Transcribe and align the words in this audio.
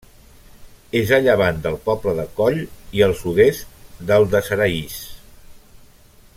És 0.99 1.11
a 1.17 1.19
llevant 1.25 1.59
del 1.65 1.77
poble 1.89 2.15
de 2.21 2.25
Cóll 2.41 2.57
i 3.01 3.05
al 3.09 3.15
sud-est 3.21 3.79
del 4.13 4.29
de 4.33 4.45
Saraís. 4.51 5.01